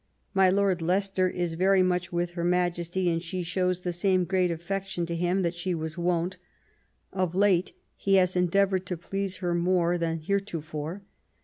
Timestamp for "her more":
9.37-9.99